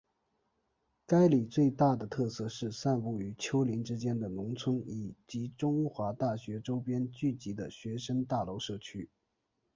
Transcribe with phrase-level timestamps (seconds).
[1.05, 9.11] 该里最大的特色是散布于丘陵之间的农村以及中华大学周边聚集的学生大楼社区。